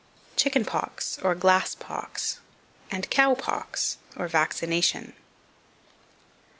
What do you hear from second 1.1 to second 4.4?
OR GLASS POX; AND COW POX, OR